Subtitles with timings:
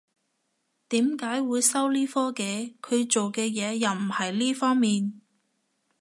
[0.89, 2.73] 點解會收呢科嘅？
[2.81, 5.21] 佢做嘅嘢又唔係呢方面